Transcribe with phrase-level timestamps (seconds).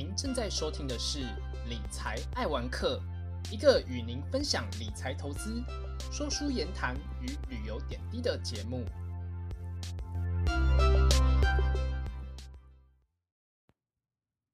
[0.00, 1.18] 您正在收听的是
[1.68, 3.02] 理财爱玩客，
[3.52, 5.62] 一个与您分享理财投资、
[6.10, 8.82] 说书言谈与旅游点滴的节目。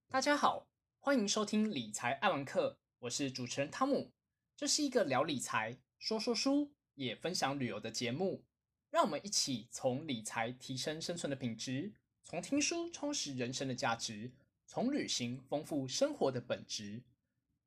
[0.08, 0.66] 大家好，
[0.98, 4.10] 欢迎收听理财爱玩客，我是主持人汤姆。
[4.56, 8.42] 这是一个聊理财、说说书，也分享旅游的节目。
[8.90, 11.92] 让我们一起从理财提升生存的品质，
[12.24, 14.32] 从听书充实人生的价值，
[14.66, 17.04] 从旅行丰富生活的本质。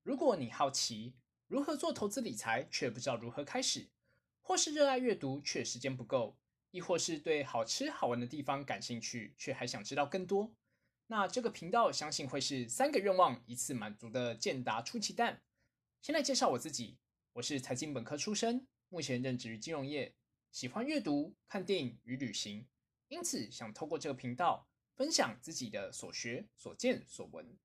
[0.03, 1.16] 如果你好奇
[1.48, 3.90] 如何做投资理财，却不知道如何开始，
[4.41, 6.38] 或是热爱阅读却时间不够，
[6.71, 10.54] 亦或是对好吃好玩的地方感兴趣，却还想知道更多，
[11.07, 15.41] 那这个频道相信会是三个愿望一次满足的健达出奇蛋。
[16.02, 16.98] 先来介绍我自己，
[17.34, 20.13] 我是财经本科出身，目前任职于金融业。
[20.52, 22.68] 喜欢阅读、看电影与旅行，
[23.07, 24.68] 因此想透过这个频道
[24.99, 27.57] 分享自己的所学、所见、所闻。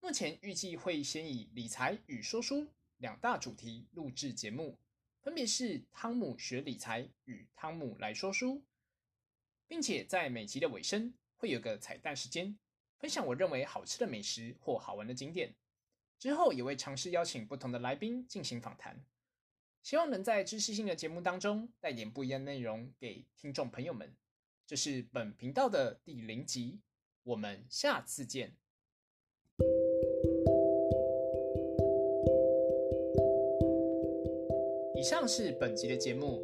[0.00, 2.68] 目前预计会先以理财与说书
[2.98, 4.78] 两大主题录制节目，
[5.22, 8.62] 分别是汤姆学理财与汤姆来说书，
[9.66, 12.58] 并且在每集的尾声会有个彩蛋时间，
[12.98, 15.54] 分享我认为好吃的美食或好玩的景点。
[16.18, 19.02] 之后也会尝试邀请不同的来宾进行访谈。
[19.82, 24.14] 希望能在知识性的节目当中带点不一样内容给听众朋友们。
[24.66, 26.80] 这是本频道的第零集，
[27.24, 28.54] 我们下次见。
[34.94, 36.42] 以上是本集的节目，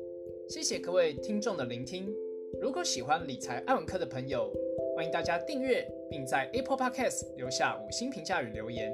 [0.49, 2.13] 谢谢各位听众的聆听。
[2.61, 4.53] 如果喜欢理财爱文课的朋友，
[4.97, 8.93] 欢迎大家订阅，并在 Apple Podcast 留下五星评价与留言，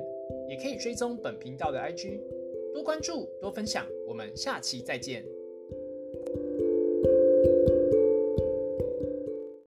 [0.49, 2.21] 也可以追踪本频道的 IG。
[2.73, 5.25] 多关注，多分享，我们下期再见。